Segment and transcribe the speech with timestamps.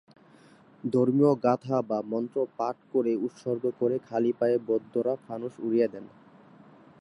[0.83, 6.05] ধর্মীয় গাথা বা মন্ত্র পাঠ করে উৎসর্গ করে খালি পায়ে বৌদ্ধরা ফানুস উড়িয়ে দেন।